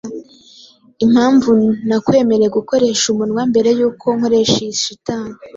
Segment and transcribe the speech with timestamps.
[1.05, 1.53] Impamvu
[1.87, 5.35] nakwemereye gukoresha umunwa mbere yuko nkoresha iyi shitani